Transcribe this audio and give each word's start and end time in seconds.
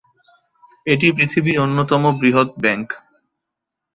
এটি 0.87 1.07
পৃথিবীর 1.17 1.57
অন্যতম 1.59 2.03
বৃহৎ 2.19 2.49
ব্যাংক। 2.57 2.87